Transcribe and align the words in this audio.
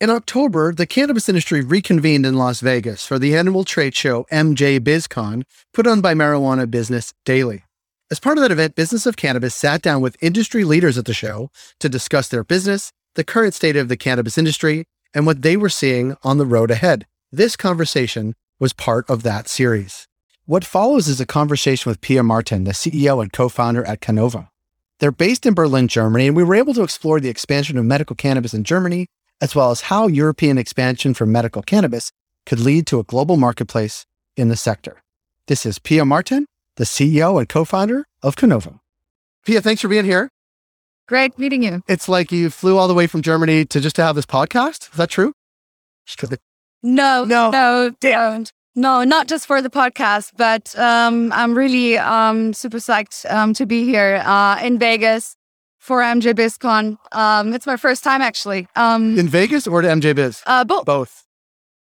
In 0.00 0.10
October, 0.10 0.72
the 0.72 0.86
cannabis 0.86 1.28
industry 1.28 1.60
reconvened 1.60 2.24
in 2.24 2.36
Las 2.36 2.60
Vegas 2.60 3.04
for 3.04 3.18
the 3.18 3.36
annual 3.36 3.64
trade 3.64 3.96
show 3.96 4.26
MJ 4.30 4.78
BizCon, 4.78 5.42
put 5.74 5.88
on 5.88 6.00
by 6.00 6.14
Marijuana 6.14 6.70
Business 6.70 7.12
Daily. 7.24 7.64
As 8.08 8.20
part 8.20 8.38
of 8.38 8.42
that 8.42 8.52
event, 8.52 8.76
Business 8.76 9.06
of 9.06 9.16
Cannabis 9.16 9.56
sat 9.56 9.82
down 9.82 10.00
with 10.00 10.16
industry 10.20 10.62
leaders 10.62 10.98
at 10.98 11.04
the 11.04 11.12
show 11.12 11.50
to 11.80 11.88
discuss 11.88 12.28
their 12.28 12.44
business, 12.44 12.92
the 13.16 13.24
current 13.24 13.54
state 13.54 13.74
of 13.74 13.88
the 13.88 13.96
cannabis 13.96 14.38
industry, 14.38 14.84
and 15.12 15.26
what 15.26 15.42
they 15.42 15.56
were 15.56 15.68
seeing 15.68 16.16
on 16.22 16.38
the 16.38 16.46
road 16.46 16.70
ahead. 16.70 17.04
This 17.32 17.56
conversation 17.56 18.36
was 18.60 18.72
part 18.72 19.04
of 19.10 19.24
that 19.24 19.48
series. 19.48 20.06
What 20.46 20.64
follows 20.64 21.08
is 21.08 21.20
a 21.20 21.26
conversation 21.26 21.90
with 21.90 22.00
Pia 22.00 22.22
Marten, 22.22 22.62
the 22.62 22.70
CEO 22.70 23.20
and 23.20 23.32
co 23.32 23.48
founder 23.48 23.84
at 23.84 24.00
Cannovum. 24.00 24.46
They're 25.00 25.10
based 25.10 25.44
in 25.44 25.54
Berlin, 25.54 25.88
Germany, 25.88 26.28
and 26.28 26.36
we 26.36 26.44
were 26.44 26.54
able 26.54 26.74
to 26.74 26.84
explore 26.84 27.18
the 27.18 27.28
expansion 27.28 27.76
of 27.78 27.84
medical 27.84 28.14
cannabis 28.14 28.54
in 28.54 28.62
Germany, 28.62 29.08
as 29.40 29.54
well 29.54 29.70
as 29.70 29.82
how 29.82 30.06
European 30.06 30.58
expansion 30.58 31.14
for 31.14 31.26
medical 31.26 31.62
cannabis 31.62 32.10
could 32.46 32.60
lead 32.60 32.86
to 32.86 32.98
a 32.98 33.04
global 33.04 33.36
marketplace 33.36 34.04
in 34.36 34.48
the 34.48 34.56
sector. 34.56 35.02
This 35.46 35.64
is 35.66 35.78
Pia 35.78 36.04
Marten, 36.04 36.46
the 36.76 36.84
CEO 36.84 37.38
and 37.38 37.48
co 37.48 37.64
founder 37.64 38.06
of 38.22 38.36
Cannovum. 38.36 38.80
Pia, 39.44 39.60
thanks 39.60 39.80
for 39.82 39.88
being 39.88 40.04
here. 40.04 40.28
Great 41.06 41.38
meeting 41.38 41.62
you. 41.62 41.82
It's 41.88 42.08
like 42.08 42.30
you 42.30 42.50
flew 42.50 42.76
all 42.76 42.86
the 42.88 42.94
way 42.94 43.06
from 43.06 43.22
Germany 43.22 43.64
to 43.66 43.80
just 43.80 43.96
to 43.96 44.02
have 44.02 44.14
this 44.14 44.26
podcast. 44.26 44.90
Is 44.90 44.96
that 44.96 45.08
true? 45.08 45.32
No, 46.82 47.24
No. 47.24 47.50
no, 47.50 47.90
don't. 48.00 48.52
No, 48.74 49.02
not 49.02 49.26
just 49.26 49.46
for 49.46 49.60
the 49.60 49.70
podcast, 49.70 50.32
but 50.36 50.78
um, 50.78 51.32
I'm 51.32 51.56
really 51.56 51.98
um, 51.98 52.52
super 52.52 52.76
psyched 52.76 53.28
um, 53.32 53.52
to 53.54 53.66
be 53.66 53.84
here 53.84 54.22
uh, 54.24 54.60
in 54.62 54.78
Vegas 54.78 55.34
for 55.88 56.00
MJ 56.02 56.34
BizCon. 56.34 56.98
Um, 57.12 57.52
it's 57.54 57.66
my 57.66 57.76
first 57.76 58.04
time 58.04 58.20
actually. 58.20 58.68
Um, 58.76 59.18
In 59.18 59.26
Vegas 59.26 59.66
or 59.66 59.80
to 59.82 59.88
MJ 59.88 60.14
Biz? 60.14 60.42
uh, 60.46 60.64
both. 60.64 60.84
Both. 60.84 61.24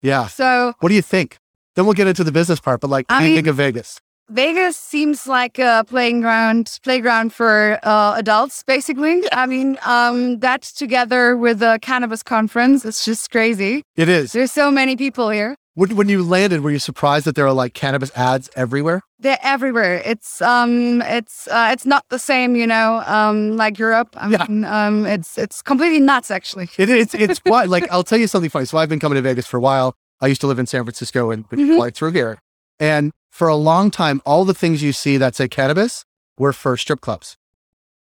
Yeah. 0.02 0.28
So 0.28 0.74
What 0.80 0.90
do 0.90 0.96
you 0.96 1.02
think? 1.04 1.38
Then 1.76 1.86
we'll 1.86 1.94
get 2.02 2.08
into 2.08 2.24
the 2.24 2.32
business 2.32 2.60
part, 2.60 2.80
but 2.82 2.90
like, 2.90 3.06
I 3.10 3.20
do 3.20 3.24
you 3.26 3.30
mean- 3.30 3.38
think 3.38 3.48
of 3.48 3.58
Vegas? 3.58 4.00
Vegas 4.30 4.76
seems 4.76 5.26
like 5.26 5.58
a 5.58 5.86
playing 5.88 6.20
ground, 6.22 6.80
playground 6.84 7.32
for 7.32 7.80
uh, 7.84 8.14
adults, 8.18 8.62
basically. 8.68 9.24
I 9.32 9.46
mean, 9.46 9.78
um, 9.86 10.40
that 10.40 10.64
together 10.64 11.38
with 11.38 11.60
the 11.60 11.80
cannabis 11.82 12.24
conference, 12.24 12.84
it's 12.84 13.06
just 13.06 13.32
crazy. 13.32 13.84
It 13.96 14.10
is. 14.10 14.34
There's 14.34 14.52
so 14.52 14.70
many 14.70 14.98
people 14.98 15.30
here. 15.30 15.56
When, 15.78 15.96
when 15.96 16.10
you 16.10 16.24
landed, 16.24 16.62
were 16.62 16.72
you 16.72 16.80
surprised 16.80 17.26
that 17.26 17.36
there 17.36 17.46
are 17.46 17.54
like 17.54 17.76
cannabis 17.76 18.12
ads 18.18 18.50
everywhere? 18.56 19.02
They're 19.20 19.38
everywhere. 19.44 20.02
It's 20.04 20.42
um, 20.42 21.04
it's 21.04 21.48
uh, 21.50 21.70
it's 21.72 21.86
not 21.86 22.04
the 22.10 22.18
same, 22.18 22.56
you 22.56 22.66
know, 22.66 23.04
um, 23.06 23.56
like 23.58 23.78
Europe. 23.78 24.10
I 24.18 24.28
Yeah. 24.30 24.46
mean, 24.50 24.66
um, 24.66 25.06
it's 25.06 25.38
it's 25.38 25.62
completely 25.62 26.00
nuts, 26.00 26.32
actually. 26.32 26.68
It, 26.80 26.90
it's 26.90 27.14
it's 27.14 27.40
wild. 27.46 27.70
Like 27.70 27.88
I'll 27.92 28.04
tell 28.04 28.18
you 28.18 28.26
something 28.26 28.50
funny. 28.50 28.66
So 28.66 28.80
I've 28.80 28.90
been 28.90 29.00
coming 29.00 29.18
to 29.18 29.22
Vegas 29.22 29.46
for 29.46 29.58
a 29.58 29.62
while. 29.62 29.94
I 30.20 30.26
used 30.26 30.42
to 30.42 30.48
live 30.48 30.58
in 30.58 30.66
San 30.66 30.84
Francisco 30.84 31.30
and 31.30 31.48
Mhm. 31.50 31.76
fly 31.76 31.92
through 31.92 32.14
here. 32.14 32.40
And 32.80 33.12
for 33.30 33.48
a 33.48 33.56
long 33.56 33.92
time, 33.92 34.20
all 34.26 34.46
the 34.46 34.56
things 34.56 34.82
you 34.82 34.94
see 34.94 35.18
that 35.18 35.36
say 35.36 35.48
cannabis 35.48 36.06
were 36.40 36.54
for 36.54 36.76
strip 36.76 37.02
clubs. 37.02 37.38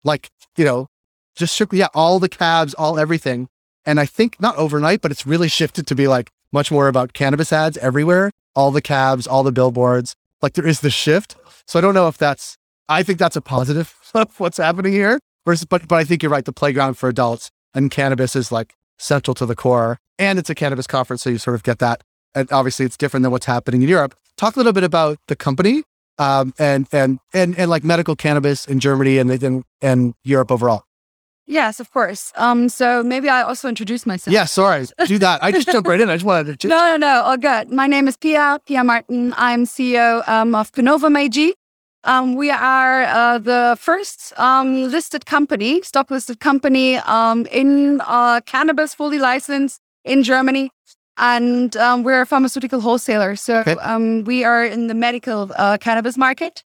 Like, 0.05 0.29
you 0.57 0.65
know, 0.65 0.87
just 1.35 1.55
strip. 1.55 1.73
yeah, 1.73 1.89
all 1.93 2.21
the 2.21 2.29
cabs, 2.29 2.73
all 2.75 3.01
everything. 3.01 3.49
And 3.85 3.99
I 3.99 4.07
think 4.07 4.41
not 4.41 4.55
overnight, 4.57 5.01
but 5.03 5.11
it's 5.11 5.27
really 5.27 5.49
shifted 5.59 5.89
to 5.89 5.97
be 5.97 6.07
like 6.07 6.31
much 6.55 6.71
more 6.71 6.89
about 6.89 7.13
cannabis 7.13 7.53
ads 7.53 7.77
everywhere. 7.79 8.31
All 8.55 8.71
the 8.71 8.81
cabs, 8.81 9.27
all 9.27 9.43
the 9.43 9.53
billboards. 9.53 10.15
Like 10.41 10.55
there 10.55 10.67
is 10.67 10.81
the 10.81 10.89
shift. 10.89 11.37
So 11.67 11.79
I 11.79 11.83
don't 11.83 11.95
know 11.95 12.09
if 12.09 12.17
that's, 12.17 12.57
I 12.89 13.03
think 13.03 13.19
that's 13.19 13.37
a 13.37 13.43
positive 13.43 13.95
of 14.15 14.41
what's 14.41 14.57
happening 14.57 14.93
here. 14.93 15.19
Versus, 15.45 15.67
but, 15.67 15.87
but 15.87 15.97
I 15.97 16.05
think 16.05 16.23
you're 16.23 16.33
right. 16.33 16.45
The 16.45 16.53
playground 16.53 16.95
for 16.95 17.11
adults 17.11 17.51
and 17.75 17.91
cannabis 17.91 18.35
is 18.35 18.51
like 18.51 18.73
central 18.99 19.35
to 19.35 19.45
the 19.45 19.57
core. 19.57 19.99
And 20.19 20.39
it's 20.39 20.49
a 20.49 20.55
cannabis 20.55 20.87
conference. 20.87 21.23
So 21.23 21.31
you 21.31 21.39
sort 21.39 21.57
of 21.57 21.65
get 21.65 21.81
that. 21.81 22.03
And 22.35 22.51
obviously 22.51 22.87
it's 22.87 22.97
different 22.97 23.25
than 23.25 23.33
what's 23.33 23.47
happening 23.47 23.83
in 23.83 23.89
Europe. 23.89 24.15
Talk 24.37 24.57
a 24.57 24.59
little 24.59 24.73
bit 24.73 24.85
about 24.85 25.19
the 25.27 25.37
company 25.37 25.83
um, 26.19 26.55
and, 26.59 26.87
and, 26.93 27.19
and, 27.35 27.59
and 27.59 27.69
like 27.69 27.85
medical 27.85 28.17
cannabis 28.17 28.67
in 28.67 28.81
Germany 28.81 29.19
and, 29.19 29.31
and, 29.31 29.65
and 29.83 30.15
Europe 30.23 30.51
overall. 30.51 30.85
Yes, 31.47 31.79
of 31.81 31.91
course. 31.93 32.33
Um, 32.37 32.69
so 32.69 33.03
maybe 33.03 33.29
I 33.29 33.43
also 33.43 33.69
introduce 33.69 34.07
myself. 34.07 34.33
Yeah, 34.33 34.47
sorry. 34.47 34.87
Do 35.07 35.19
that. 35.19 35.43
I 35.43 35.53
just 35.53 35.69
jumped 35.69 35.89
right 35.89 36.01
in. 36.01 36.09
I 36.09 36.15
just 36.15 36.25
wanted 36.25 36.59
to. 36.61 36.69
No, 36.69 36.79
no, 36.79 36.97
no. 36.97 37.23
All 37.23 37.37
good. 37.37 37.71
My 37.71 37.87
name 37.87 38.09
is 38.09 38.17
Pia, 38.17 38.59
Pia 38.67 38.83
Marten. 38.83 39.35
I'm 39.37 39.65
CEO 39.65 40.27
um, 40.29 40.55
of 40.55 40.73
Cannovum 40.73 41.19
AG. 41.19 41.55
Um, 42.05 42.35
we 42.37 42.51
are 42.51 43.05
uh, 43.05 43.39
the 43.39 43.77
first 43.81 44.33
um, 44.39 44.85
listed 44.91 45.25
company, 45.27 45.81
stock 45.83 46.11
listed 46.11 46.39
company 46.41 46.97
um, 46.99 47.47
in 47.47 48.01
uh, 48.07 48.41
cannabis, 48.47 48.95
fully 48.95 49.19
licensed 49.19 49.81
in 50.05 50.23
Germany. 50.23 50.71
And 51.17 51.77
um, 51.77 52.03
we're 52.03 52.23
a 52.23 52.27
pharmaceutical 52.27 52.81
wholesaler. 52.81 53.37
So 53.37 53.59
Okay. 53.61 53.73
um, 53.81 54.25
we 54.25 54.45
are 54.45 54.65
in 54.65 54.89
the 54.89 54.95
medical 54.95 55.51
uh, 55.57 55.79
cannabis 55.79 56.17
market. 56.19 56.63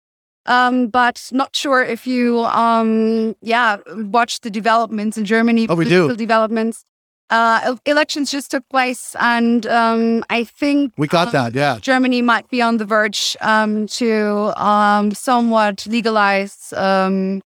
Um, 0.48 0.88
but 0.88 1.30
not 1.32 1.56
sure 1.56 1.82
if 1.84 2.06
you, 2.06 2.40
um, 2.46 3.36
yeah, 3.42 3.78
watch 3.96 4.42
the 4.42 4.50
developments 4.50 5.18
in 5.18 5.26
Germany. 5.26 5.66
Oh, 5.70 5.76
we 5.76 5.86
do. 5.86 6.16
Developments. 6.16 6.86
Uh, 7.32 7.76
elections 7.88 8.30
just 8.30 8.52
took 8.52 8.64
place, 8.70 9.16
and 9.20 9.66
um, 9.66 10.24
I 10.30 10.44
think 10.44 10.94
We 10.96 11.08
got 11.08 11.30
um, 11.30 11.34
that. 11.34 11.56
Yeah. 11.56 11.80
Germany 11.82 12.22
might 12.22 12.48
be 12.52 12.62
on 12.62 12.78
the 12.78 12.86
verge 12.86 13.36
um, 13.42 13.88
to 13.88 14.54
um, 14.64 15.12
somewhat 15.12 15.88
legalize 15.88 16.72
um, 16.78 17.42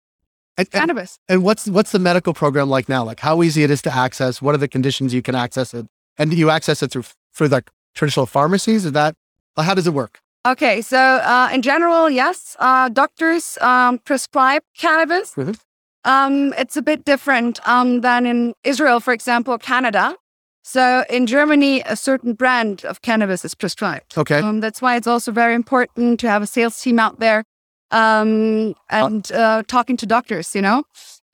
And, 0.56 0.66
and, 0.66 0.70
cannabis. 0.72 1.20
and 1.28 1.44
what's 1.44 1.68
what's 1.68 1.92
the 1.92 2.00
medical 2.00 2.34
program 2.34 2.68
like 2.68 2.88
now? 2.88 3.04
Like 3.04 3.20
how 3.20 3.40
easy 3.44 3.62
it 3.62 3.70
is 3.70 3.80
to 3.82 3.94
access? 3.94 4.42
What 4.42 4.56
are 4.56 4.58
the 4.58 4.66
conditions 4.66 5.14
you 5.14 5.22
can 5.22 5.36
access 5.36 5.72
it? 5.72 5.86
And 6.18 6.32
do 6.32 6.36
you 6.36 6.50
access 6.50 6.82
it 6.82 6.90
through 6.90 7.04
through 7.32 7.46
like 7.46 7.70
traditional 7.94 8.26
pharmacies? 8.26 8.84
Is 8.84 8.92
that 8.92 9.14
how 9.56 9.74
does 9.74 9.86
it 9.86 9.94
work? 9.94 10.18
Okay, 10.46 10.80
so 10.80 10.98
uh, 10.98 11.50
in 11.52 11.62
general, 11.62 12.08
yes, 12.08 12.56
uh, 12.58 12.88
doctors 12.88 13.58
um, 13.60 13.98
prescribe 13.98 14.62
cannabis. 14.76 15.34
Mhm. 15.34 15.58
Um, 16.04 16.54
it's 16.56 16.76
a 16.76 16.82
bit 16.82 17.04
different 17.04 17.60
um, 17.68 18.00
than 18.00 18.24
in 18.24 18.54
Israel, 18.64 19.00
for 19.00 19.12
example, 19.12 19.58
Canada. 19.58 20.16
So 20.62 21.04
in 21.10 21.26
Germany, 21.26 21.82
a 21.82 21.96
certain 21.96 22.34
brand 22.34 22.84
of 22.84 23.02
cannabis 23.02 23.44
is 23.44 23.54
prescribed. 23.54 24.16
Okay. 24.16 24.38
Um, 24.38 24.60
that's 24.60 24.80
why 24.80 24.96
it's 24.96 25.06
also 25.06 25.32
very 25.32 25.54
important 25.54 26.20
to 26.20 26.28
have 26.28 26.42
a 26.42 26.46
sales 26.46 26.80
team 26.80 26.98
out 26.98 27.20
there 27.20 27.44
um, 27.90 28.74
and 28.90 29.30
uh, 29.32 29.62
talking 29.66 29.96
to 29.96 30.06
doctors, 30.06 30.54
you 30.54 30.62
know. 30.62 30.84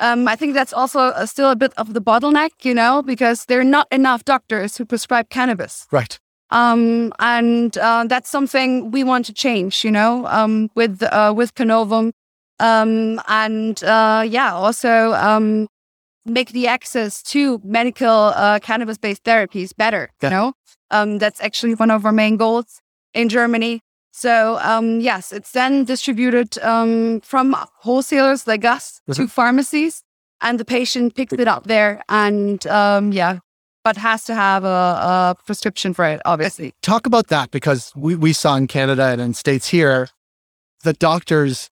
Um, 0.01 0.27
I 0.29 0.37
think 0.37 0.55
that's 0.55 0.73
also 0.73 1.01
uh, 1.01 1.27
still 1.27 1.51
a 1.51 1.57
bit 1.57 1.73
of 1.77 1.95
the 1.95 2.01
bottleneck, 2.01 2.51
you 2.63 2.75
know, 2.75 3.03
because 3.03 3.47
there 3.47 3.61
are 3.61 3.65
not 3.65 3.87
enough 3.93 4.25
doctors 4.25 4.77
who 4.77 4.85
prescribe 4.85 5.31
cannabis. 5.31 5.87
Right. 5.93 6.19
Um, 6.55 7.13
and 7.19 7.77
uh, 7.79 8.05
that's 8.09 8.31
something 8.31 8.91
we 8.93 9.03
want 9.03 9.27
to 9.27 9.33
change, 9.33 9.85
you 9.85 9.91
know, 9.91 10.27
um, 10.27 10.71
with 10.77 11.03
uh, 11.03 11.33
with 11.37 11.55
Cannovum. 11.55 12.13
Um, 12.61 13.21
and 13.29 13.83
uh, 13.83 14.23
yeah, 14.27 14.55
also 14.55 15.13
um, 15.15 15.67
make 16.25 16.53
the 16.53 16.69
access 16.69 17.23
to 17.25 17.61
medical 17.65 18.33
uh, 18.37 18.59
cannabis-based 18.61 19.25
therapies 19.25 19.75
better. 19.77 20.11
Yeah. 20.23 20.29
You 20.29 20.37
know, 20.37 20.53
um, 20.91 21.19
that's 21.19 21.41
actually 21.41 21.75
one 21.75 21.91
of 21.91 22.07
our 22.07 22.13
main 22.13 22.37
goals 22.37 22.81
in 23.13 23.29
Germany. 23.29 23.81
So 24.13 24.59
um, 24.63 25.01
yes, 25.01 25.33
it's 25.33 25.51
then 25.51 25.85
distributed 25.85 26.57
um, 26.63 27.21
from 27.23 27.57
wholesalers 27.83 28.47
like 28.47 28.65
us 28.65 29.01
to 29.13 29.23
Mhm. 29.23 29.31
pharmacies, 29.31 30.03
and 30.41 30.61
the 30.61 30.65
patient 30.65 31.15
picks 31.17 31.33
it 31.33 31.49
up 31.49 31.65
there, 31.67 32.03
and 32.09 32.65
um, 32.69 33.13
yeah, 33.13 33.39
but 33.85 33.99
has 33.99 34.25
to 34.25 34.35
have 34.35 34.65
a, 34.65 34.67
a 34.67 35.37
prescription 35.45 35.93
for 35.93 36.07
it, 36.07 36.21
obviously. 36.25 36.73
Talk 36.83 37.07
about 37.07 37.29
that 37.29 37.51
because 37.51 37.93
we, 37.95 38.17
we 38.17 38.33
saw 38.33 38.57
in 38.57 38.67
Canada 38.67 39.05
and 39.05 39.21
in 39.21 39.35
states 39.35 39.69
here, 39.69 40.09
the 40.83 40.95
doctors, 40.95 41.71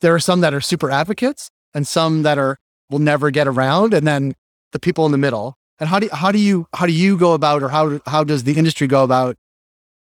there 0.00 0.14
are 0.14 0.20
some 0.20 0.42
that 0.42 0.52
are 0.52 0.60
super 0.60 0.90
advocates 0.90 1.50
and 1.72 1.86
some 1.86 2.22
that 2.22 2.38
are 2.38 2.58
will 2.90 2.98
never 2.98 3.30
get 3.30 3.48
around, 3.48 3.94
and 3.94 4.06
then 4.06 4.34
the 4.72 4.78
people 4.78 5.06
in 5.06 5.12
the 5.12 5.18
middle. 5.18 5.56
And 5.80 5.88
how 5.88 5.98
do 5.98 6.08
how 6.12 6.30
do 6.30 6.38
you 6.38 6.66
how 6.74 6.86
do 6.86 6.92
you 6.92 7.16
go 7.16 7.32
about, 7.32 7.62
or 7.62 7.70
how 7.70 8.00
how 8.06 8.22
does 8.22 8.44
the 8.44 8.52
industry 8.52 8.86
go 8.86 9.02
about, 9.02 9.36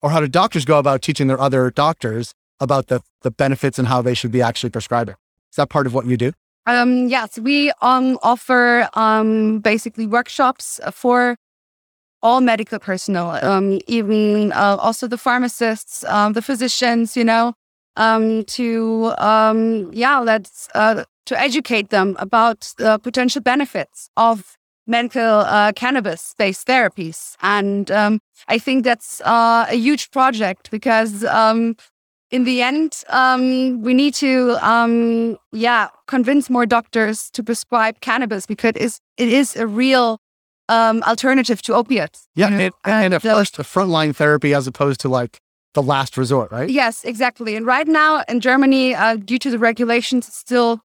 or 0.02 0.10
how 0.10 0.20
do 0.20 0.28
doctors 0.28 0.64
go 0.64 0.78
about 0.78 1.00
teaching 1.00 1.28
their 1.28 1.40
other 1.40 1.70
doctors 1.70 2.34
about 2.60 2.88
the 2.88 3.00
the 3.22 3.30
benefits 3.30 3.78
and 3.78 3.88
how 3.88 4.02
they 4.02 4.14
should 4.14 4.32
be 4.32 4.42
actually 4.42 4.70
prescribing? 4.70 5.14
Is 5.50 5.56
that 5.56 5.70
part 5.70 5.86
of 5.86 5.94
what 5.94 6.06
you 6.06 6.16
do? 6.16 6.32
Um, 6.66 7.06
yes, 7.06 7.38
we 7.38 7.70
um, 7.80 8.18
offer 8.22 8.88
um, 8.94 9.60
basically 9.60 10.06
workshops 10.06 10.80
for 10.92 11.36
all 12.22 12.40
medical 12.40 12.80
personnel, 12.80 13.38
um, 13.44 13.78
even 13.86 14.52
uh, 14.52 14.76
also 14.80 15.06
the 15.06 15.18
pharmacists, 15.18 16.04
um, 16.04 16.32
the 16.32 16.42
physicians, 16.42 17.16
you 17.16 17.22
know, 17.22 17.54
um, 17.96 18.44
to 18.44 19.14
yeah, 19.92 20.18
let's 20.18 20.68
uh, 20.74 21.04
to 21.26 21.40
educate 21.40 21.90
them 21.90 22.16
about 22.18 22.72
the 22.78 22.98
potential 22.98 23.40
benefits 23.40 24.10
of 24.16 24.56
medical 24.88 25.22
uh, 25.22 25.72
cannabis-based 25.72 26.66
therapies, 26.66 27.36
and 27.42 27.90
I 28.48 28.58
think 28.58 28.84
that's 28.84 29.20
uh, 29.20 29.66
a 29.68 29.76
huge 29.76 30.10
project 30.10 30.70
because 30.72 31.24
in 32.30 32.44
the 32.44 32.62
end, 32.62 33.04
um, 33.08 33.82
we 33.82 33.94
need 33.94 34.14
to, 34.14 34.58
um, 34.66 35.38
yeah, 35.52 35.88
convince 36.06 36.50
more 36.50 36.66
doctors 36.66 37.30
to 37.30 37.42
prescribe 37.42 38.00
cannabis 38.00 38.46
because 38.46 38.72
it's, 38.76 39.00
it 39.16 39.28
is 39.28 39.56
a 39.56 39.66
real 39.66 40.20
um, 40.68 41.02
alternative 41.04 41.62
to 41.62 41.74
opiates. 41.74 42.28
Yeah, 42.34 42.48
you 42.48 42.56
know? 42.56 42.64
and, 42.84 43.04
and 43.04 43.14
a 43.14 43.18
the- 43.18 43.34
first 43.34 43.58
a 43.58 43.62
frontline 43.62 44.14
therapy 44.14 44.54
as 44.54 44.66
opposed 44.66 45.00
to 45.00 45.08
like 45.08 45.40
the 45.74 45.82
last 45.82 46.16
resort, 46.16 46.50
right? 46.50 46.68
Yes, 46.70 47.04
exactly. 47.04 47.54
And 47.54 47.66
right 47.66 47.86
now 47.86 48.24
in 48.28 48.40
Germany, 48.40 48.94
uh, 48.94 49.16
due 49.16 49.38
to 49.38 49.50
the 49.50 49.58
regulations, 49.58 50.26
it's 50.26 50.36
still 50.36 50.80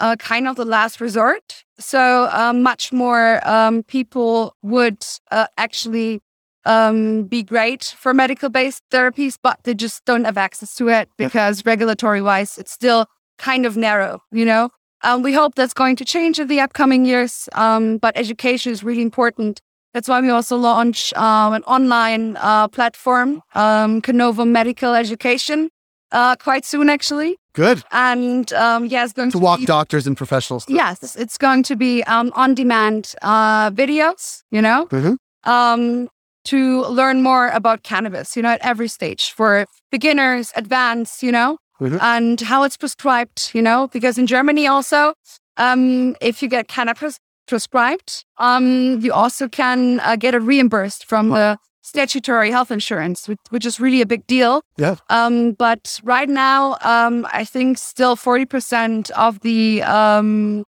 uh, 0.00 0.16
kind 0.16 0.46
of 0.46 0.56
the 0.56 0.64
last 0.64 1.00
resort. 1.00 1.64
So 1.78 2.28
uh, 2.32 2.52
much 2.54 2.92
more 2.92 3.46
um, 3.46 3.82
people 3.82 4.54
would 4.62 5.04
uh, 5.30 5.46
actually 5.58 6.20
um, 6.66 7.22
be 7.24 7.42
great 7.42 7.94
for 7.98 8.12
medical 8.12 8.48
based 8.50 8.82
therapies, 8.90 9.38
but 9.42 9.56
they 9.64 9.74
just 9.74 10.04
don't 10.04 10.24
have 10.24 10.36
access 10.36 10.74
to 10.76 10.88
it 10.88 11.08
because 11.16 11.64
regulatory 11.64 12.20
wise, 12.20 12.58
it's 12.58 12.72
still 12.72 13.06
kind 13.38 13.64
of 13.66 13.76
narrow, 13.76 14.20
you 14.32 14.44
know? 14.44 14.68
Um, 15.02 15.22
we 15.22 15.32
hope 15.32 15.54
that's 15.54 15.74
going 15.74 15.96
to 15.96 16.04
change 16.04 16.38
in 16.40 16.48
the 16.48 16.60
upcoming 16.60 17.04
years, 17.06 17.48
um, 17.54 17.98
but 17.98 18.16
education 18.16 18.72
is 18.72 18.82
really 18.82 19.02
important. 19.02 19.60
That's 19.94 20.08
why 20.08 20.20
we 20.20 20.30
also 20.30 20.56
launch 20.56 21.12
um, 21.14 21.52
an 21.54 21.62
online 21.64 22.36
uh, 22.38 22.68
platform, 22.68 23.42
um, 23.54 24.02
Cannovum 24.02 24.48
Medical 24.50 24.94
Education, 24.94 25.68
uh, 26.12 26.36
quite 26.36 26.64
soon 26.64 26.88
actually. 26.90 27.36
Good. 27.52 27.82
And 27.92 28.52
um, 28.54 28.86
yeah, 28.86 29.04
it's 29.04 29.12
going 29.14 29.30
To 29.30 29.38
to 29.38 29.44
walk 29.44 29.60
be, 29.60 29.66
doctors 29.66 30.06
and 30.06 30.16
professionals. 30.16 30.64
through. 30.64 30.76
yes, 30.76 31.14
it's 31.16 31.38
going 31.38 31.62
to 31.64 31.76
be 31.76 32.02
um, 32.04 32.32
on-demand 32.34 33.14
uh, 33.22 33.70
videos, 33.70 34.42
you 34.50 34.60
know, 34.60 34.86
Mhm. 34.90 35.16
um, 35.44 36.08
to 36.46 36.82
learn 36.86 37.22
more 37.22 37.48
about 37.48 37.82
cannabis, 37.82 38.36
you 38.36 38.42
know, 38.42 38.50
at 38.50 38.60
every 38.62 38.88
stage 38.88 39.32
for 39.32 39.66
beginners, 39.90 40.52
advanced, 40.56 41.22
you 41.22 41.32
know, 41.32 41.58
Mhm. 41.80 41.98
and 42.00 42.40
how 42.40 42.62
it's 42.62 42.76
prescribed, 42.76 43.50
you 43.54 43.62
know, 43.62 43.88
because 43.92 44.16
in 44.18 44.26
Germany 44.26 44.66
also, 44.66 45.12
um, 45.56 46.14
if 46.20 46.42
you 46.42 46.48
get 46.48 46.68
cannabis 46.68 47.18
prescribed, 47.46 48.24
um, 48.38 49.00
you 49.00 49.12
also 49.12 49.48
can 49.48 50.00
uh, 50.00 50.16
get 50.16 50.34
it 50.34 50.38
reimbursed 50.40 51.04
from 51.06 51.28
the 51.30 51.58
statutory 51.82 52.50
health 52.50 52.70
insurance, 52.72 53.28
which, 53.28 53.38
which 53.50 53.64
is 53.64 53.78
really 53.78 54.00
a 54.00 54.06
big 54.06 54.26
deal. 54.26 54.60
Yeah. 54.76 54.96
Um, 55.08 55.52
but 55.52 56.00
right 56.02 56.28
now, 56.28 56.76
um, 56.82 57.26
I 57.32 57.44
think 57.44 57.78
still 57.78 58.16
40% 58.16 59.10
of 59.12 59.38
the 59.40 59.82
um, 59.84 60.64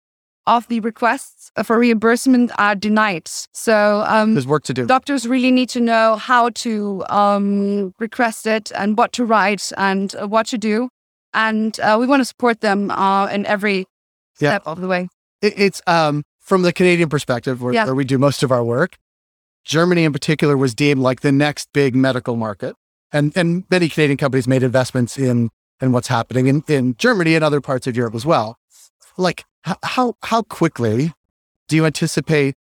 of 0.49 0.67
the 0.69 0.81
requests 0.81 1.51
for 1.65 1.79
reimbursement 1.79 2.51
are 2.59 2.75
denied. 2.75 3.29
So 3.53 4.03
um, 4.07 4.35
There's 4.35 4.47
work 4.47 4.65
to 4.65 4.75
do. 4.75 4.87
doctors 4.87 5.27
really 5.27 5.51
need 5.51 5.69
to 5.71 5.81
know 5.81 6.17
how 6.17 6.51
to 6.65 7.05
um, 7.11 7.93
request 7.99 8.47
it 8.47 8.73
and 8.75 8.97
what 8.99 9.13
to 9.13 9.25
write 9.25 9.71
and 9.77 10.15
uh, 10.17 10.27
what 10.27 10.47
to 10.49 10.59
do. 10.59 10.89
And 11.35 11.79
uh, 11.81 11.97
we 12.01 12.07
want 12.07 12.21
to 12.21 12.25
support 12.25 12.61
them 12.61 12.91
uh, 12.91 13.27
in 13.37 13.45
every 13.47 13.79
Yeah. 14.41 14.51
step 14.51 14.63
of 14.67 14.81
the 14.81 14.89
way. 14.89 15.09
It, 15.43 15.55
it's 15.57 15.81
um 15.87 16.23
from 16.41 16.63
the 16.63 16.73
Canadian 16.73 17.09
perspective 17.09 17.61
where, 17.63 17.75
Yeah. 17.75 17.85
where 17.87 17.95
we 17.95 18.05
do 18.05 18.19
most 18.19 18.43
of 18.43 18.51
our 18.51 18.65
work. 18.65 18.97
Germany 19.65 20.05
in 20.05 20.13
particular 20.13 20.57
was 20.57 20.75
deemed 20.75 21.01
like 21.09 21.21
the 21.21 21.33
next 21.33 21.69
big 21.75 21.95
medical 21.95 22.37
market. 22.37 22.75
And 23.13 23.37
and 23.37 23.65
many 23.71 23.89
Canadian 23.89 24.17
companies 24.17 24.47
made 24.49 24.63
investments 24.63 25.19
in 25.19 25.51
in 25.83 25.93
what's 25.93 26.09
happening 26.09 26.47
in, 26.47 26.63
in 26.69 26.95
Germany 26.97 27.35
and 27.37 27.45
other 27.45 27.61
parts 27.61 27.87
of 27.87 27.97
Europe 27.97 28.15
as 28.15 28.25
well. 28.27 28.57
Like 29.17 29.45
how 29.83 30.15
how 30.23 30.43
quickly 30.43 31.13
do 31.69 31.77
you 31.77 31.85
anticipate 31.87 32.55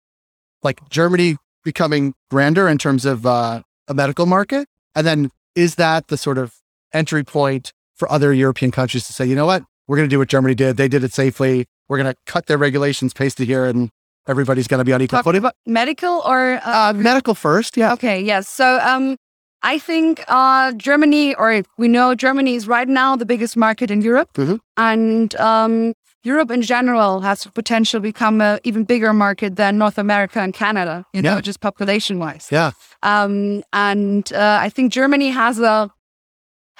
like 0.64 0.80
Germany 0.90 1.38
becoming 1.64 2.14
grander 2.30 2.68
in 2.68 2.78
terms 2.78 3.06
of 3.06 3.26
uh, 3.26 3.62
a 3.88 3.94
medical 3.94 4.26
market? 4.26 4.68
And 4.96 5.06
then 5.06 5.30
is 5.56 5.76
that 5.76 6.08
the 6.08 6.18
sort 6.18 6.38
of 6.38 6.56
entry 6.94 7.24
point 7.24 7.72
for 7.96 8.12
other 8.12 8.34
European 8.34 8.72
countries 8.72 9.06
to 9.08 9.14
say, 9.14 9.26
you 9.26 9.36
know 9.36 9.46
what, 9.46 9.64
we're 9.88 9.98
going 9.98 10.10
to 10.10 10.14
do 10.14 10.20
what 10.20 10.28
Germany 10.30 10.56
did. 10.56 10.78
They 10.78 10.88
did 10.88 11.04
it 11.04 11.14
safely. 11.14 11.66
We're 11.88 11.98
going 11.98 12.14
to 12.14 12.20
cut 12.26 12.46
their 12.48 12.58
regulations, 12.58 13.14
paste 13.14 13.40
it 13.40 13.46
here, 13.46 13.66
and 13.66 13.90
everybody's 14.28 14.68
going 14.68 14.80
to 14.80 14.86
be 14.86 14.94
on 14.94 15.02
equal 15.02 15.24
footing. 15.24 15.46
medical 15.66 16.22
or 16.26 16.60
uh, 16.66 16.90
Uh, 16.90 16.94
medical 16.94 17.34
first, 17.34 17.78
yeah. 17.78 17.94
Okay, 17.94 18.22
yes. 18.22 18.48
So 18.50 18.80
um, 18.82 19.16
I 19.64 19.80
think 19.80 20.24
uh, 20.28 20.74
Germany, 20.74 21.34
or 21.36 21.64
we 21.78 21.88
know 21.88 22.14
Germany 22.14 22.56
is 22.56 22.68
right 22.68 22.88
now 22.88 23.16
the 23.16 23.26
biggest 23.26 23.56
market 23.58 23.90
in 23.90 24.02
Europe, 24.02 24.30
Mhm. 24.34 24.60
and 24.76 25.36
um, 25.40 25.94
Europe 26.32 26.52
in 26.58 26.62
general 26.62 27.22
has 27.22 27.38
the 27.44 27.52
potential 27.52 27.98
to 28.00 28.02
become 28.12 28.42
an 28.42 28.60
even 28.64 28.84
bigger 28.84 29.14
market 29.14 29.56
than 29.56 29.78
North 29.78 29.98
America 29.98 30.40
and 30.46 30.54
Canada. 30.54 30.96
You 31.14 31.22
know, 31.22 31.36
Yeah. 31.36 31.42
just 31.42 31.60
population 31.62 32.20
wise. 32.20 32.46
Yeah. 32.52 32.72
Um, 33.12 33.64
and 33.72 34.24
uh, 34.34 34.66
I 34.66 34.70
think 34.76 34.94
Germany 34.94 35.30
has 35.32 35.60
a 35.60 35.90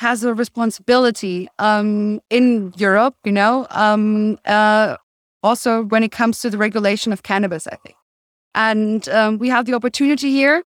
has 0.08 0.24
a 0.24 0.34
responsibility 0.34 1.48
um, 1.68 2.20
in 2.30 2.74
Europe. 2.78 3.16
You 3.26 3.32
know, 3.32 3.54
um, 3.72 4.38
uh, 4.46 4.98
also 5.42 5.84
when 5.92 6.04
it 6.04 6.12
comes 6.12 6.42
to 6.42 6.50
the 6.50 6.58
regulation 6.58 7.14
of 7.14 7.22
cannabis, 7.24 7.68
I 7.68 7.78
think, 7.84 7.96
and 8.54 9.08
um, 9.10 9.38
we 9.40 9.50
have 9.50 9.66
the 9.66 9.74
opportunity 9.74 10.30
here 10.32 10.64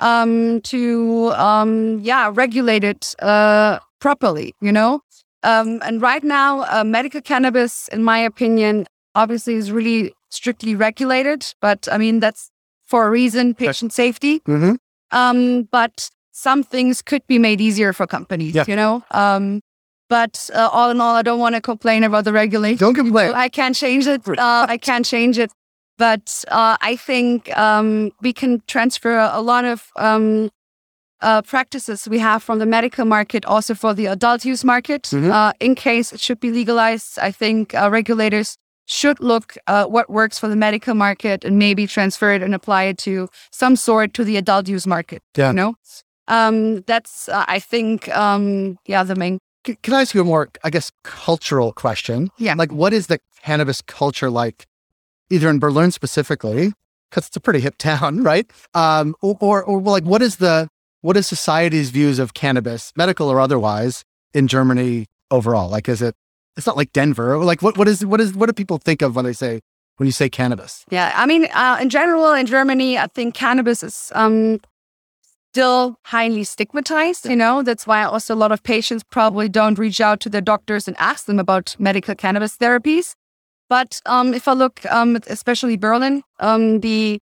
um, 0.00 0.60
to 0.72 1.32
um, 1.48 2.00
yeah 2.10 2.30
regulate 2.34 2.84
it 2.84 3.14
uh, 3.22 3.78
properly. 4.00 4.54
You 4.60 4.72
know, 4.72 5.00
um, 5.44 5.80
and 5.84 6.02
right 6.02 6.24
now, 6.24 6.62
uh, 6.62 6.82
medical 6.84 7.20
cannabis, 7.20 7.88
in 7.88 8.02
my 8.02 8.18
opinion, 8.18 8.86
obviously 9.14 9.54
is 9.54 9.70
really 9.70 10.12
strictly 10.30 10.74
regulated. 10.74 11.54
But 11.60 11.86
I 11.90 11.98
mean 11.98 12.20
that's 12.20 12.50
for 12.84 13.06
a 13.06 13.10
reason, 13.10 13.54
patient 13.54 13.92
safety. 13.92 14.40
Mm-hmm. 14.40 14.74
Um, 15.16 15.68
but 15.70 16.10
some 16.32 16.62
things 16.62 17.00
could 17.00 17.26
be 17.26 17.38
made 17.38 17.60
easier 17.60 17.92
for 17.92 18.06
companies, 18.06 18.54
Yeah. 18.54 18.64
you 18.66 18.76
know? 18.76 19.04
Um, 19.12 19.60
but 20.10 20.50
uh, 20.52 20.68
all 20.72 20.90
in 20.90 21.00
all, 21.00 21.14
I 21.14 21.22
don't 21.22 21.38
want 21.38 21.54
to 21.54 21.60
complain 21.60 22.04
about 22.04 22.24
the 22.24 22.32
regulation. 22.32 22.78
Don't 22.78 22.94
complain. 22.94 23.32
I 23.34 23.48
can't 23.48 23.74
change 23.74 24.06
it. 24.06 24.26
Uh, 24.28 24.66
I 24.68 24.76
can't 24.76 25.06
change 25.06 25.38
it. 25.38 25.50
But 25.96 26.44
uh, 26.48 26.76
I 26.80 26.96
think 26.96 27.56
um, 27.56 28.10
we 28.20 28.32
can 28.32 28.60
transfer 28.66 29.16
a 29.18 29.40
lot 29.40 29.64
of 29.64 29.90
um, 29.96 30.50
uh, 31.24 31.42
practices 31.42 32.08
we 32.08 32.18
have 32.18 32.38
from 32.46 32.58
the 32.58 32.66
medical 32.66 33.04
market 33.04 33.44
also 33.46 33.74
for 33.74 33.94
the 33.94 34.06
adult 34.06 34.44
use 34.44 34.64
market. 34.64 35.02
Mhm. 35.12 35.30
Uh, 35.30 35.52
in 35.60 35.74
case 35.74 36.12
it 36.14 36.20
should 36.20 36.40
be 36.40 36.50
legalized, 36.60 37.18
I 37.28 37.32
think 37.32 37.74
uh, 37.74 37.88
regulators 37.90 38.56
should 38.86 39.18
look 39.20 39.46
uh, 39.66 39.86
what 39.94 40.06
works 40.08 40.38
for 40.38 40.48
the 40.48 40.56
medical 40.56 40.94
market 40.94 41.44
and 41.44 41.58
maybe 41.58 41.86
transfer 41.86 42.30
it 42.36 42.42
and 42.42 42.54
apply 42.54 42.82
it 42.90 42.98
to 42.98 43.28
some 43.50 43.76
sort 43.76 44.12
to 44.14 44.24
the 44.24 44.36
adult 44.36 44.68
use 44.68 44.86
market. 44.86 45.22
Yeah. 45.38 45.48
You 45.50 45.54
know, 45.60 45.74
um, 46.28 46.82
that's 46.86 47.28
uh, 47.28 47.44
I 47.56 47.58
think 47.60 48.08
um, 48.16 48.76
yeah 48.86 49.02
the 49.06 49.14
main 49.16 49.38
C- 49.66 49.78
Can 49.82 49.94
I 49.94 50.00
ask 50.02 50.14
you 50.14 50.20
a 50.20 50.24
more, 50.24 50.48
I 50.62 50.70
guess, 50.70 50.92
cultural 51.04 51.72
question? 51.72 52.28
Yeah. 52.38 52.54
Like, 52.58 52.72
what 52.72 52.92
is 52.92 53.06
the 53.06 53.18
cannabis 53.42 53.80
culture 53.80 54.30
like, 54.30 54.66
either 55.30 55.48
in 55.48 55.58
Berlin 55.58 55.90
specifically, 55.90 56.72
because 57.08 57.26
it's 57.28 57.36
a 57.36 57.40
pretty 57.40 57.60
hip 57.60 57.76
town, 57.90 58.22
right? 58.22 58.46
Um, 58.74 59.14
or, 59.22 59.36
or, 59.40 59.62
or 59.64 59.80
like, 59.80 60.04
what 60.04 60.20
is 60.20 60.36
the, 60.36 60.68
what 61.04 61.18
is 61.18 61.26
society's 61.26 61.90
views 61.90 62.18
of 62.18 62.32
cannabis, 62.32 62.90
medical 62.96 63.28
or 63.28 63.38
otherwise, 63.38 64.06
in 64.32 64.48
Germany 64.48 65.04
overall? 65.30 65.68
Like, 65.68 65.86
is 65.86 66.00
it, 66.00 66.14
it's 66.56 66.66
not 66.66 66.78
like 66.78 66.94
Denver. 66.94 67.36
Like, 67.36 67.60
what, 67.60 67.76
what 67.76 67.86
is, 67.86 68.06
what 68.06 68.22
is, 68.22 68.32
what 68.32 68.46
do 68.46 68.54
people 68.54 68.78
think 68.78 69.02
of 69.02 69.14
when 69.14 69.26
they 69.26 69.34
say, 69.34 69.60
when 69.98 70.06
you 70.06 70.12
say 70.12 70.30
cannabis? 70.30 70.86
Yeah, 70.90 71.12
I 71.14 71.26
mean, 71.26 71.46
uh, 71.52 71.76
in 71.78 71.90
general, 71.90 72.32
in 72.32 72.46
Germany, 72.46 72.96
I 72.96 73.06
think 73.08 73.34
cannabis 73.34 73.82
is 73.82 74.12
um, 74.14 74.62
still 75.52 75.98
highly 76.06 76.42
stigmatized. 76.42 77.28
You 77.28 77.36
know, 77.36 77.62
that's 77.62 77.86
why 77.86 78.02
also 78.04 78.34
a 78.34 78.36
lot 78.36 78.50
of 78.50 78.62
patients 78.62 79.04
probably 79.04 79.50
don't 79.50 79.78
reach 79.78 80.00
out 80.00 80.20
to 80.20 80.30
their 80.30 80.40
doctors 80.40 80.88
and 80.88 80.96
ask 80.98 81.26
them 81.26 81.38
about 81.38 81.76
medical 81.78 82.14
cannabis 82.14 82.56
therapies. 82.56 83.14
But 83.68 84.00
um, 84.06 84.32
if 84.32 84.48
I 84.48 84.54
look, 84.54 84.80
um, 84.90 85.18
especially 85.26 85.76
Berlin, 85.76 86.22
um, 86.40 86.80
the 86.80 87.20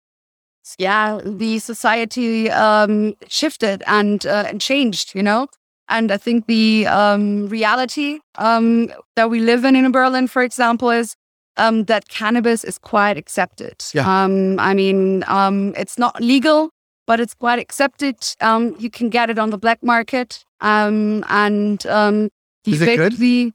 yeah, 0.78 1.20
the 1.24 1.58
society 1.58 2.50
um, 2.50 3.14
shifted 3.28 3.82
and 3.86 4.26
uh, 4.26 4.44
and 4.48 4.60
changed. 4.60 5.14
You 5.14 5.22
know, 5.22 5.48
and 5.88 6.10
I 6.10 6.16
think 6.16 6.46
the 6.46 6.86
um, 6.86 7.48
reality 7.48 8.20
um, 8.36 8.90
that 9.16 9.30
we 9.30 9.40
live 9.40 9.64
in 9.64 9.76
in 9.76 9.90
Berlin, 9.92 10.26
for 10.28 10.42
example, 10.42 10.90
is 10.90 11.16
um, 11.56 11.84
that 11.84 12.08
cannabis 12.08 12.64
is 12.64 12.78
quite 12.78 13.16
accepted. 13.16 13.84
Yeah. 13.92 14.24
Um, 14.24 14.58
I 14.58 14.74
mean, 14.74 15.24
um, 15.26 15.74
it's 15.76 15.98
not 15.98 16.20
legal, 16.20 16.70
but 17.06 17.20
it's 17.20 17.34
quite 17.34 17.58
accepted. 17.58 18.16
Um, 18.40 18.74
you 18.78 18.90
can 18.90 19.08
get 19.10 19.30
it 19.30 19.38
on 19.38 19.50
the 19.50 19.58
black 19.58 19.82
market. 19.82 20.44
Um, 20.60 21.24
and 21.28 21.86
um, 21.86 22.30
Is 22.66 22.80
it 22.80 22.96
good? 22.96 23.16
The, 23.18 23.52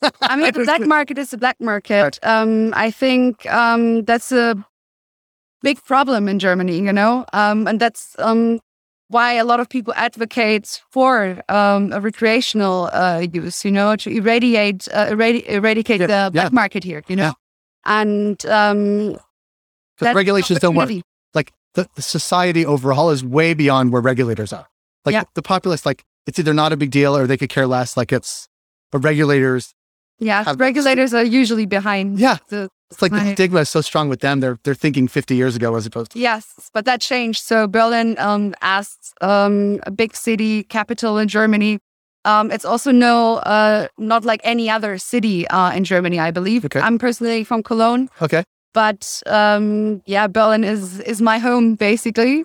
I 0.22 0.36
mean, 0.36 0.52
the 0.52 0.64
black 0.64 0.86
market 0.86 1.18
is 1.18 1.30
the 1.30 1.38
black 1.38 1.60
market. 1.60 2.18
Um, 2.22 2.72
I 2.74 2.90
think 2.90 3.44
um, 3.52 4.04
that's 4.04 4.32
a 4.32 4.64
big 5.62 5.82
problem 5.84 6.28
in 6.28 6.38
Germany, 6.38 6.78
you 6.78 6.92
know, 6.92 7.24
um, 7.32 7.66
and 7.66 7.80
that's 7.80 8.14
um, 8.18 8.60
why 9.08 9.32
a 9.34 9.44
lot 9.44 9.58
of 9.60 9.68
people 9.68 9.92
advocate 9.96 10.80
for 10.90 11.42
um, 11.48 11.92
a 11.92 12.00
recreational 12.00 12.90
uh, 12.92 13.26
use, 13.32 13.64
you 13.64 13.70
know, 13.72 13.96
to 13.96 14.10
irradiate 14.10 14.86
uh, 14.92 15.06
eradi- 15.06 15.46
eradicate 15.48 16.00
the 16.00 16.30
black 16.32 16.32
yeah. 16.34 16.48
market 16.52 16.84
here, 16.84 17.02
you 17.08 17.16
know, 17.16 17.22
Yeah. 17.24 17.32
and 17.86 18.44
um, 18.46 19.16
regulations 20.00 20.60
don't 20.60 20.74
work. 20.74 20.90
like 21.34 21.52
the, 21.74 21.88
the 21.94 22.02
society 22.02 22.64
overall 22.64 23.10
is 23.10 23.24
way 23.24 23.54
beyond 23.54 23.92
where 23.92 24.02
regulators 24.02 24.52
are. 24.52 24.68
Like 25.04 25.12
Yeah. 25.14 25.24
the 25.34 25.42
populace, 25.42 25.84
like 25.86 26.04
it's 26.26 26.38
either 26.38 26.52
not 26.54 26.72
a 26.72 26.76
big 26.76 26.90
deal 26.90 27.16
or 27.16 27.26
they 27.26 27.36
could 27.36 27.48
care 27.50 27.66
less. 27.66 27.96
Like 27.96 28.12
it's, 28.12 28.48
but 28.92 28.98
regulators, 29.00 29.74
Yeah, 30.18 30.44
have- 30.44 30.60
regulators 30.60 31.14
are 31.14 31.24
usually 31.24 31.66
behind 31.66 32.18
yeah, 32.18 32.38
the 32.48 32.68
It's 32.90 33.02
like 33.02 33.12
the 33.12 33.32
stigma 33.34 33.60
is 33.60 33.68
so 33.68 33.80
strong 33.82 34.08
with 34.08 34.20
them. 34.20 34.40
They're 34.40 34.58
they're 34.64 34.74
thinking 34.74 35.08
50 35.08 35.36
years 35.36 35.54
ago 35.56 35.74
as 35.76 35.84
opposed 35.84 36.12
to 36.12 36.18
Yes, 36.18 36.70
but 36.72 36.84
that 36.86 37.00
changed. 37.00 37.42
So 37.42 37.66
Berlin, 37.66 38.16
um, 38.18 38.54
as 38.62 38.96
um, 39.20 39.80
a 39.82 39.90
big 39.90 40.16
city 40.16 40.62
capital 40.64 41.18
in 41.18 41.28
Germany, 41.28 41.80
um, 42.24 42.50
it's 42.50 42.64
also 42.64 42.90
no, 42.90 43.36
uh, 43.36 43.88
not 43.98 44.24
like 44.24 44.40
any 44.42 44.70
other 44.70 44.98
city 44.98 45.46
uh, 45.48 45.72
in 45.72 45.84
Germany. 45.84 46.18
I 46.18 46.30
believe. 46.30 46.64
Okay. 46.64 46.80
I'm 46.80 46.98
personally 46.98 47.44
from 47.44 47.62
Cologne, 47.62 48.08
okay. 48.22 48.44
but 48.72 49.22
um, 49.26 50.02
yeah, 50.06 50.26
Berlin 50.26 50.64
is 50.64 51.00
is 51.00 51.20
my 51.20 51.38
home 51.38 51.74
basically, 51.74 52.44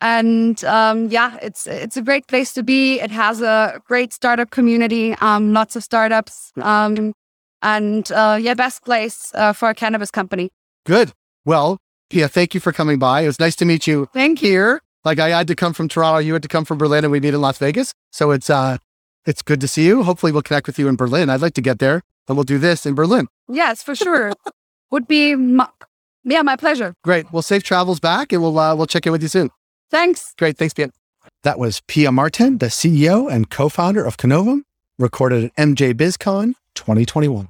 and 0.00 0.62
um, 0.64 1.08
yeah, 1.08 1.38
it's 1.42 1.66
it's 1.66 1.96
a 1.96 2.02
great 2.02 2.26
place 2.26 2.52
to 2.54 2.62
be. 2.62 2.98
It 2.98 3.10
has 3.10 3.40
a 3.40 3.80
great 3.86 4.12
startup 4.12 4.50
community, 4.50 5.14
um, 5.20 5.52
lots 5.52 5.76
of 5.76 5.84
startups, 5.84 6.52
um, 6.60 7.12
and 7.62 8.10
uh, 8.12 8.38
yeah, 8.40 8.54
best 8.54 8.84
place 8.84 9.32
uh, 9.34 9.52
for 9.52 9.68
a 9.70 9.74
cannabis 9.74 10.10
company. 10.10 10.50
Good. 10.84 11.12
Well, 11.44 11.78
Pia, 12.10 12.28
thank 12.28 12.54
you 12.54 12.60
for 12.60 12.72
coming 12.72 12.98
by. 12.98 13.22
It 13.22 13.26
was 13.26 13.40
nice 13.40 13.56
to 13.56 13.64
meet 13.64 13.86
you 13.86 14.08
Thank 14.12 14.42
you. 14.42 14.48
here. 14.50 14.82
Like 15.04 15.18
I 15.18 15.30
had 15.30 15.48
to 15.48 15.54
come 15.54 15.72
from 15.72 15.88
Toronto, 15.88 16.18
you 16.18 16.32
had 16.32 16.42
to 16.42 16.48
come 16.48 16.64
from 16.64 16.78
Berlin, 16.78 17.04
and 17.04 17.10
we 17.10 17.18
meet 17.20 17.34
in 17.34 17.40
Las 17.40 17.58
Vegas. 17.58 17.94
So 18.10 18.30
it's 18.30 18.48
uh, 18.50 18.78
it's 19.26 19.42
good 19.42 19.60
to 19.60 19.68
see 19.68 19.86
you. 19.86 20.02
Hopefully, 20.02 20.32
we'll 20.32 20.42
connect 20.42 20.66
with 20.66 20.78
you 20.78 20.88
in 20.88 20.96
Berlin. 20.96 21.30
I'd 21.30 21.40
like 21.40 21.54
to 21.54 21.60
get 21.60 21.78
there, 21.78 22.02
and 22.28 22.36
we'll 22.36 22.44
do 22.44 22.58
this 22.58 22.86
in 22.86 22.94
Berlin. 22.94 23.26
Yes, 23.48 23.82
for 23.82 23.94
sure. 23.94 24.32
Would 24.90 25.08
be 25.08 25.34
my, 25.34 25.68
yeah, 26.22 26.42
my 26.42 26.54
pleasure. 26.56 26.94
Great. 27.02 27.32
Well, 27.32 27.42
safe 27.42 27.62
travels 27.62 27.98
back, 27.98 28.32
and 28.32 28.42
we'll 28.42 28.58
uh, 28.58 28.74
we'll 28.76 28.86
check 28.86 29.06
in 29.06 29.12
with 29.12 29.22
you 29.22 29.28
soon. 29.28 29.50
Thanks. 29.90 30.34
Great. 30.38 30.56
Thanks, 30.58 30.74
Pia. 30.74 30.90
That 31.42 31.58
was 31.58 31.80
Pia 31.88 32.12
Marten, 32.12 32.58
the 32.58 32.66
CEO 32.66 33.30
and 33.32 33.48
co-founder 33.50 34.04
of 34.04 34.16
Cannovum, 34.16 34.62
recorded 34.98 35.44
at 35.44 35.56
MJ 35.56 35.94
BizCon 35.94 36.54
2021. 36.74 37.48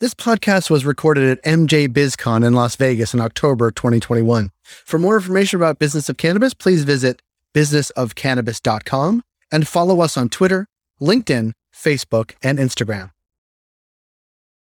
This 0.00 0.14
podcast 0.14 0.70
was 0.70 0.84
recorded 0.84 1.28
at 1.28 1.42
MJ 1.42 1.88
BizCon 1.88 2.46
in 2.46 2.52
Las 2.52 2.76
Vegas 2.76 3.14
in 3.14 3.20
October 3.20 3.72
2021. 3.72 4.52
For 4.62 4.96
more 4.96 5.16
information 5.16 5.58
about 5.58 5.80
Business 5.80 6.08
of 6.08 6.16
Cannabis, 6.16 6.54
please 6.54 6.84
visit 6.84 7.20
businessofcannabis.com 7.52 9.24
and 9.50 9.66
follow 9.66 10.00
us 10.00 10.16
on 10.16 10.28
Twitter, 10.28 10.68
LinkedIn, 11.00 11.50
Facebook, 11.74 12.36
and 12.44 12.60
Instagram. 12.60 13.10